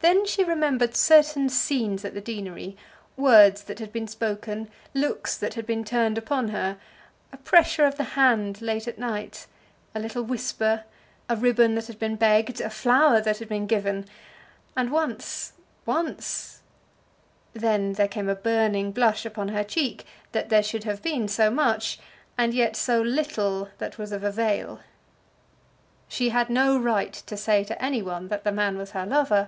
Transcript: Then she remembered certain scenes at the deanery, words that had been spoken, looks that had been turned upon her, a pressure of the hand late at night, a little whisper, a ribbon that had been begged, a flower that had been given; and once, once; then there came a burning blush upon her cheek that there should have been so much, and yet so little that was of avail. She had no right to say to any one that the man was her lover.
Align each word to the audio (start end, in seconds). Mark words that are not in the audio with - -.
Then 0.00 0.26
she 0.26 0.42
remembered 0.42 0.96
certain 0.96 1.48
scenes 1.48 2.04
at 2.04 2.12
the 2.12 2.20
deanery, 2.20 2.76
words 3.16 3.62
that 3.62 3.78
had 3.78 3.92
been 3.92 4.08
spoken, 4.08 4.68
looks 4.94 5.38
that 5.38 5.54
had 5.54 5.64
been 5.64 5.84
turned 5.84 6.18
upon 6.18 6.48
her, 6.48 6.76
a 7.32 7.36
pressure 7.36 7.86
of 7.86 7.96
the 7.96 8.02
hand 8.18 8.60
late 8.60 8.88
at 8.88 8.98
night, 8.98 9.46
a 9.94 10.00
little 10.00 10.24
whisper, 10.24 10.82
a 11.28 11.36
ribbon 11.36 11.76
that 11.76 11.86
had 11.86 12.00
been 12.00 12.16
begged, 12.16 12.60
a 12.60 12.68
flower 12.68 13.20
that 13.20 13.38
had 13.38 13.48
been 13.48 13.68
given; 13.68 14.06
and 14.76 14.90
once, 14.90 15.52
once; 15.86 16.62
then 17.52 17.92
there 17.92 18.08
came 18.08 18.28
a 18.28 18.34
burning 18.34 18.90
blush 18.90 19.24
upon 19.24 19.50
her 19.50 19.62
cheek 19.62 20.04
that 20.32 20.48
there 20.48 20.64
should 20.64 20.82
have 20.82 21.00
been 21.00 21.28
so 21.28 21.48
much, 21.48 22.00
and 22.36 22.54
yet 22.54 22.74
so 22.74 23.00
little 23.00 23.68
that 23.78 23.98
was 23.98 24.10
of 24.10 24.24
avail. 24.24 24.80
She 26.08 26.30
had 26.30 26.50
no 26.50 26.76
right 26.76 27.12
to 27.12 27.36
say 27.36 27.62
to 27.62 27.80
any 27.80 28.02
one 28.02 28.26
that 28.28 28.42
the 28.42 28.50
man 28.50 28.76
was 28.76 28.90
her 28.90 29.06
lover. 29.06 29.46